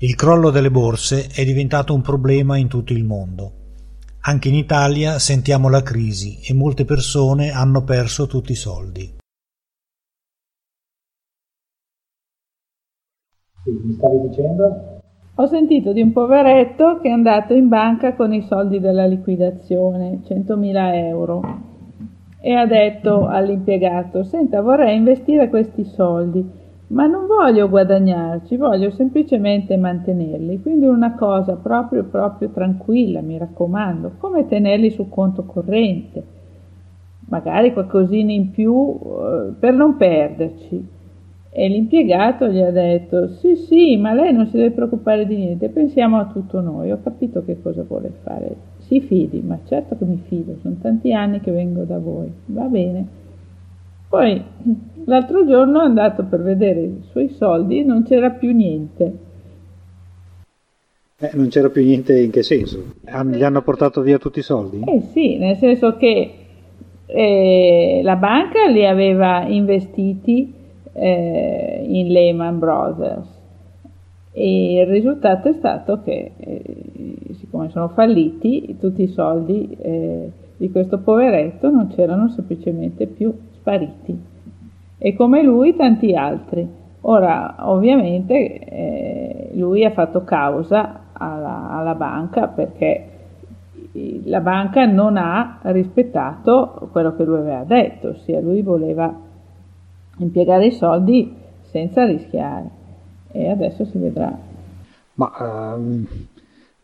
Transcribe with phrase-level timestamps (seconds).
[0.00, 3.52] Il crollo delle borse è diventato un problema in tutto il mondo.
[4.20, 9.16] Anche in Italia sentiamo la crisi e molte persone hanno perso tutti i soldi.
[13.66, 15.00] Mi stavi dicendo?
[15.34, 20.20] Ho sentito di un poveretto che è andato in banca con i soldi della liquidazione,
[20.24, 21.40] 100.000 euro,
[22.40, 26.57] e ha detto all'impiegato, senta vorrei investire questi soldi,
[26.88, 30.60] ma non voglio guadagnarci, voglio semplicemente mantenerli.
[30.60, 36.22] Quindi una cosa proprio, proprio tranquilla, mi raccomando, come tenerli sul conto corrente,
[37.28, 40.96] magari qualcosina in più eh, per non perderci.
[41.50, 45.68] E l'impiegato gli ha detto: Sì, sì, ma lei non si deve preoccupare di niente,
[45.68, 46.90] pensiamo a tutto noi.
[46.90, 48.56] Ho capito che cosa vuole fare.
[48.78, 52.30] Si fidi, ma certo che mi fido, sono tanti anni che vengo da voi.
[52.46, 53.27] Va bene.
[54.08, 54.42] Poi
[55.04, 59.26] l'altro giorno è andato per vedere i suoi soldi e non c'era più niente.
[61.18, 62.94] Eh, non c'era più niente in che senso?
[63.02, 64.82] Gli hanno portato via tutti i soldi?
[64.86, 66.32] Eh sì, nel senso che
[67.06, 70.54] eh, la banca li aveva investiti
[70.92, 73.26] eh, in Lehman Brothers
[74.32, 76.62] e il risultato è stato che eh,
[77.38, 83.32] siccome sono falliti tutti i soldi eh, di questo poveretto non c'erano semplicemente più
[83.68, 84.18] spariti
[84.96, 86.76] e come lui tanti altri.
[87.02, 93.10] Ora, ovviamente, eh, lui ha fatto causa alla, alla, banca perché
[94.24, 99.12] la banca non ha rispettato quello che lui aveva detto, ossia lui voleva
[100.18, 102.68] impiegare i soldi senza rischiare
[103.30, 104.36] e adesso si vedrà.
[105.14, 106.06] Ma um,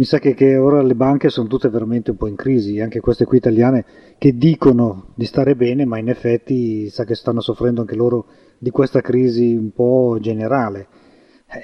[0.00, 3.00] mi sa che, che, ora le banche sono tutte veramente un po' in crisi, anche
[3.00, 3.84] queste qui italiane
[4.16, 8.24] che dicono di stare bene, ma in effetti sa che stanno soffrendo anche loro
[8.56, 10.86] di questa crisi un po' generale.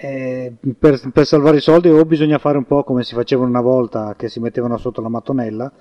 [0.03, 3.63] Eh, per, per, salvare i soldi o bisogna fare un po' come si facevano una
[3.63, 5.73] volta, che si mettevano sotto la mattonella,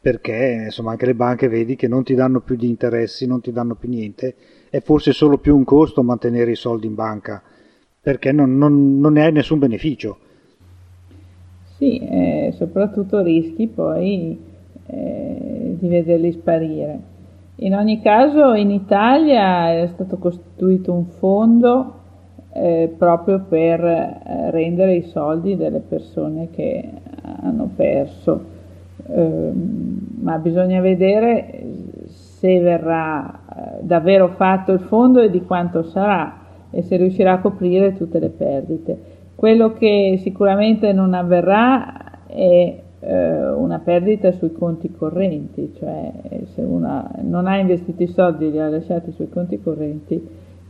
[0.00, 3.52] perché insomma anche le banche vedi che non ti danno più gli interessi, non ti
[3.52, 4.34] danno più niente,
[4.70, 7.40] è forse solo più un costo mantenere i soldi in banca,
[8.00, 10.18] perché non, non, non ne hai nessun beneficio
[11.82, 14.40] sì, eh, soprattutto rischi poi
[14.86, 17.10] eh, di vederli sparire.
[17.56, 21.94] In ogni caso in Italia è stato costituito un fondo
[22.52, 26.88] eh, proprio per eh, rendere i soldi delle persone che
[27.40, 28.44] hanno perso,
[29.08, 31.64] ehm, ma bisogna vedere
[32.06, 36.38] se verrà eh, davvero fatto il fondo e di quanto sarà
[36.70, 39.11] e se riuscirà a coprire tutte le perdite.
[39.42, 46.12] Quello che sicuramente non avverrà è eh, una perdita sui conti correnti, cioè
[46.54, 50.24] se uno non ha investito i soldi e li ha lasciati sui conti correnti,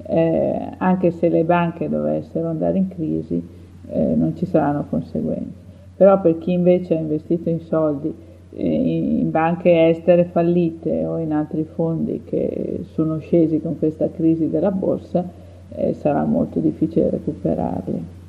[0.06, 3.46] eh, anche se le banche dovessero andare in crisi,
[3.90, 5.52] eh, non ci saranno conseguenze.
[5.94, 8.10] Però per chi invece ha investito in soldi
[8.54, 14.48] eh, in banche estere fallite o in altri fondi che sono scesi con questa crisi
[14.48, 15.28] della borsa,
[15.74, 18.20] eh, sarà molto difficile recuperarli.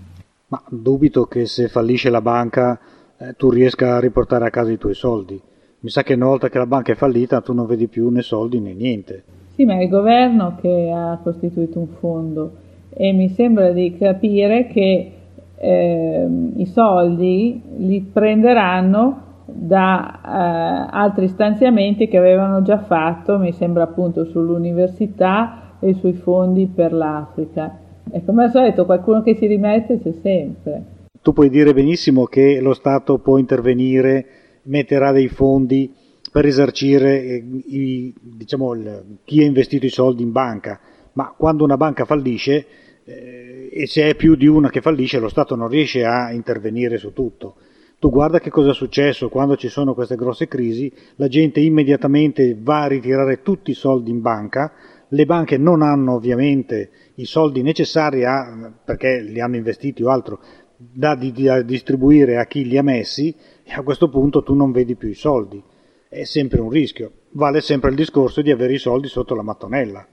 [0.54, 2.80] Ma dubito che se fallisce la banca
[3.18, 5.42] eh, tu riesca a riportare a casa i tuoi soldi.
[5.80, 8.22] Mi sa che una volta che la banca è fallita tu non vedi più né
[8.22, 9.24] soldi né niente.
[9.56, 12.52] Sì, ma è il governo che ha costituito un fondo
[12.92, 15.12] e mi sembra di capire che
[15.56, 16.28] eh,
[16.58, 24.26] i soldi li prenderanno da eh, altri stanziamenti che avevano già fatto, mi sembra appunto
[24.26, 27.80] sull'università e sui fondi per l'Africa.
[28.16, 30.84] E come al solito qualcuno che si rimette c'è sempre.
[31.20, 34.26] Tu puoi dire benissimo che lo Stato può intervenire,
[34.64, 35.92] metterà dei fondi
[36.32, 40.80] per risarcire eh, i, diciamo, il, chi ha investito i soldi in banca,
[41.14, 42.66] ma quando una banca fallisce
[43.04, 46.98] eh, e se è più di una che fallisce lo Stato non riesce a intervenire
[46.98, 47.56] su tutto.
[47.98, 52.56] Tu guarda che cosa è successo quando ci sono queste grosse crisi, la gente immediatamente
[52.60, 54.72] va a ritirare tutti i soldi in banca,
[55.14, 60.40] le banche non hanno ovviamente i soldi necessari a, perché li hanno investiti o altro
[60.76, 63.34] da, di, da distribuire a chi li ha messi
[63.64, 65.64] e a questo punto tu non vedi più i soldi.
[66.10, 67.12] È sempre un rischio.
[67.32, 70.06] Vale sempre il discorso di avere i soldi sotto la mattonella.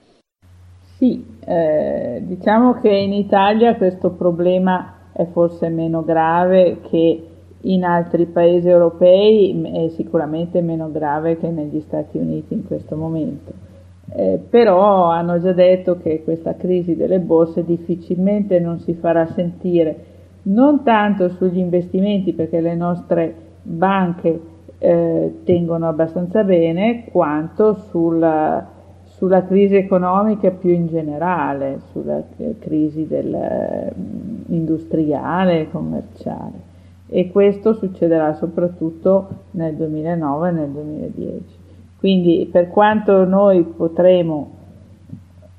[0.96, 7.26] Sì, eh, diciamo che in Italia questo problema è forse meno grave che
[7.62, 13.68] in altri paesi europei e sicuramente meno grave che negli Stati Uniti in questo momento
[14.12, 20.04] eh, però hanno già detto che questa crisi delle borse difficilmente non si farà sentire
[20.42, 24.40] non tanto sugli investimenti perché le nostre banche
[24.78, 28.64] eh, tengono abbastanza bene quanto sul,
[29.04, 32.22] sulla crisi economica più in generale, sulla
[32.58, 36.68] crisi del, mm, industriale e commerciale
[37.12, 41.59] e questo succederà soprattutto nel 2009 e nel 2010.
[42.00, 44.52] Quindi per quanto noi potremo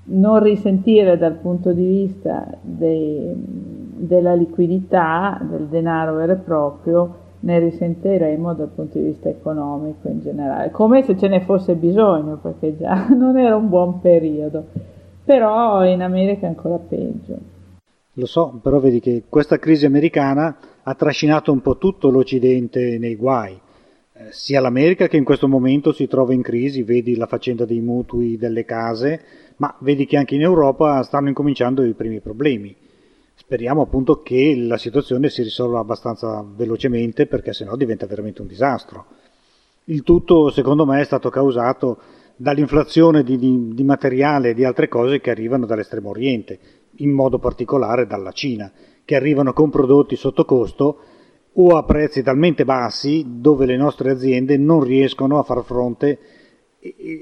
[0.06, 7.60] non risentire dal punto di vista dei, della liquidità, del denaro vero e proprio, ne
[7.60, 12.76] risentiremo dal punto di vista economico in generale, come se ce ne fosse bisogno, perché
[12.76, 14.66] già non era un buon periodo,
[15.24, 17.38] però in America è ancora peggio.
[18.14, 23.16] Lo so, però vedi che questa crisi americana ha trascinato un po' tutto l'Occidente nei
[23.16, 23.60] guai,
[24.30, 28.38] sia l'America che in questo momento si trova in crisi, vedi la faccenda dei mutui
[28.38, 29.22] delle case,
[29.58, 32.76] ma vedi che anche in Europa stanno incominciando i primi problemi.
[33.34, 39.06] Speriamo appunto che la situazione si risolva abbastanza velocemente perché sennò diventa veramente un disastro.
[39.86, 41.98] Il tutto secondo me è stato causato
[42.36, 46.60] dall'inflazione di, di, di materiale e di altre cose che arrivano dall'estremo oriente,
[46.98, 48.72] in modo particolare dalla Cina,
[49.04, 51.00] che arrivano con prodotti sotto costo
[51.54, 56.20] o a prezzi talmente bassi dove le nostre aziende non riescono a far fronte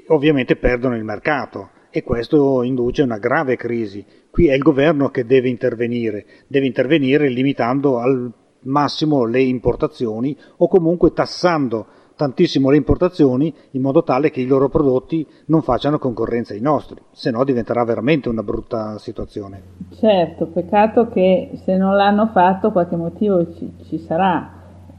[0.07, 4.05] ovviamente perdono il mercato e questo induce una grave crisi.
[4.29, 8.31] Qui è il governo che deve intervenire, deve intervenire limitando al
[8.63, 11.87] massimo le importazioni o comunque tassando
[12.19, 16.99] tantissimo le importazioni in modo tale che i loro prodotti non facciano concorrenza ai nostri,
[17.11, 19.61] se no diventerà veramente una brutta situazione.
[19.95, 24.51] Certo, peccato che se non l'hanno fatto qualche motivo ci, ci sarà,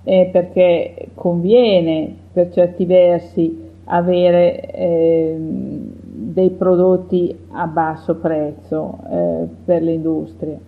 [0.02, 9.82] eh, perché conviene per certi versi avere eh, dei prodotti a basso prezzo eh, per
[9.82, 10.58] l'industria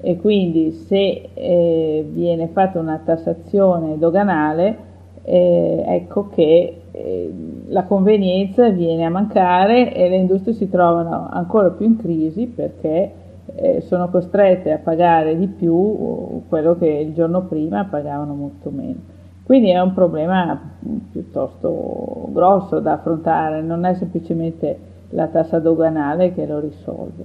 [0.00, 4.86] e quindi se eh, viene fatta una tassazione doganale
[5.30, 7.34] eh, ecco che eh,
[7.66, 13.12] la convenienza viene a mancare e le industrie si trovano ancora più in crisi perché
[13.54, 19.16] eh, sono costrette a pagare di più quello che il giorno prima pagavano molto meno.
[19.44, 20.58] Quindi è un problema
[21.12, 24.78] piuttosto grosso da affrontare, non è semplicemente
[25.10, 27.24] la tassa doganale che lo risolve,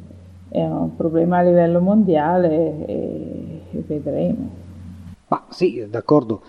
[0.49, 4.49] è un problema a livello mondiale e, vedremo.
[5.27, 6.41] Ma sì, d'accordo,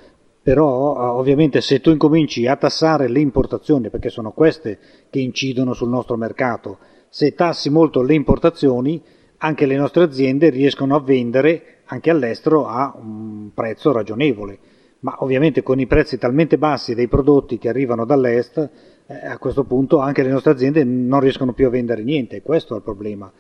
[0.44, 5.72] però eh, ovviamente se tu incominci a tassare le importazioni, perché sono queste che incidono
[5.72, 9.02] sul nostro mercato, se tassi molto le importazioni,
[9.38, 14.58] anche le nostre aziende riescono a vendere anche all'estero a un prezzo ragionevole.
[15.00, 18.70] Ma ovviamente con i prezzi talmente bassi dei prodotti che arrivano dall'est,
[19.06, 22.74] eh, a questo punto anche le nostre aziende non riescono più a vendere niente, questo
[22.74, 23.32] è il problema.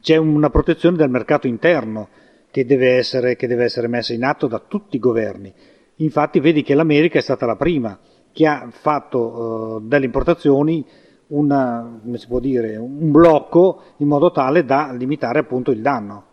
[0.00, 2.08] C'è una protezione del mercato interno
[2.52, 5.52] che deve essere, che deve essere messa in atto da tutti i governi
[5.96, 7.98] Infatti vedi che l'America è stata la prima
[8.32, 10.84] che ha fatto uh, delle importazioni
[11.28, 12.00] una,
[12.40, 16.24] dire, un blocco in modo tale da limitare appunto il danno.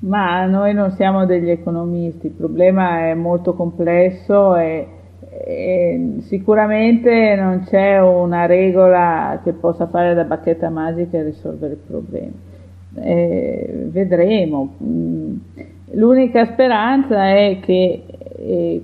[0.00, 4.86] Ma noi non siamo degli economisti, il problema è molto complesso e,
[5.28, 11.80] e sicuramente non c'è una regola che possa fare da bacchetta magica e risolvere il
[11.84, 12.32] problema.
[12.94, 14.76] E vedremo.
[14.82, 15.36] Mm,
[15.92, 18.04] l'unica speranza è che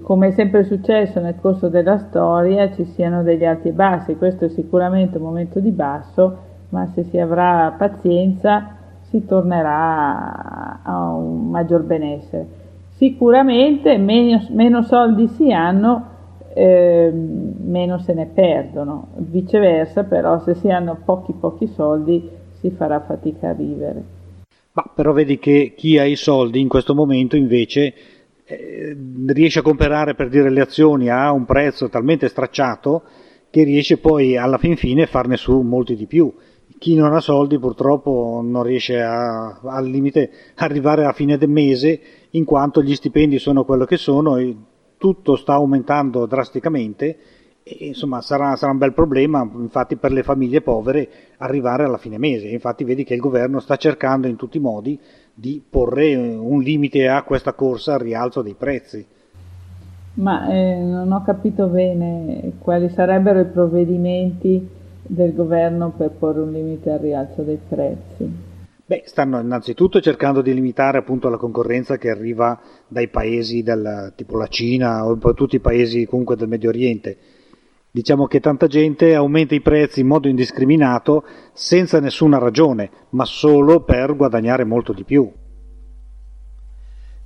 [0.03, 4.47] come è sempre successo nel corso della storia ci siano degli alti e bassi, questo
[4.47, 6.39] è sicuramente un momento di basso,
[6.71, 12.63] ma se si avrà pazienza si tornerà a un maggior benessere.
[12.97, 16.09] Sicuramente meno, meno soldi si hanno,
[16.53, 23.01] eh, meno se ne perdono, viceversa però se si hanno pochi pochi soldi si farà
[23.01, 24.03] fatica a vivere.
[24.73, 27.95] Ma però vedi che chi ha i soldi in questo momento invece
[28.47, 28.97] eh,
[29.27, 33.03] riesce a comprare per dire le azioni a un prezzo talmente stracciato
[33.51, 36.33] che riesce poi alla fin fine a farne su molti di più.
[36.79, 42.01] Chi non ha soldi purtroppo non riesce a, al limite arrivare a fine del mese
[42.31, 44.57] in quanto gli stipendi sono quello che sono e
[44.99, 47.19] tutto sta aumentando drasticamente
[47.67, 52.19] e, insomma sarà, sarà, un bel problema infatti per le famiglie povere arrivare alla fine
[52.19, 52.49] mese.
[52.49, 55.01] Infatti vedi che il governo sta cercando in tutti i modi
[55.33, 59.05] di porre un limite a questa corsa al rialzo dei prezzi.
[60.17, 64.69] Ma eh, non ho capito bene quali sarebbero i provvedimenti
[65.03, 68.53] del governo per porre un limite al rialzo dei prezzi.
[68.87, 74.37] Beh, stanno innanzitutto cercando di limitare appunto la concorrenza che arriva dai paesi del, tipo
[74.37, 77.17] la Cina o tutti i paesi comunque del Medio Oriente
[77.95, 81.23] Diciamo che tanta gente aumenta i prezzi in modo indiscriminato
[81.53, 85.33] senza nessuna ragione, ma solo per guadagnare molto di più.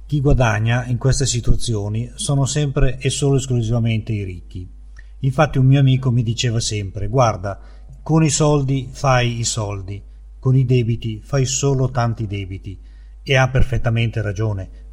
[0.05, 4.71] Chi guadagna in queste situazioni sono sempre e solo esclusivamente i ricchi.
[5.21, 7.59] Infatti un mio amico mi diceva sempre, guarda,
[8.03, 10.03] con i soldi fai i soldi,
[10.39, 12.79] con i debiti fai solo tanti debiti.
[13.23, 14.88] E ha perfettamente ragione,